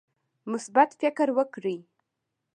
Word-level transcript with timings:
مثبت 0.51 0.89
فکر 1.01 1.27
وکړئ 1.37 1.77